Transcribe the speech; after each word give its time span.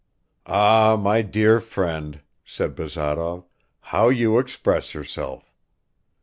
"Ah, 0.47 0.97
my 0.99 1.21
dear 1.21 1.59
friend," 1.59 2.21
said 2.43 2.73
Bazarov, 2.75 3.45
"how 3.81 4.09
you 4.09 4.39
express 4.39 4.95
yourself. 4.95 5.53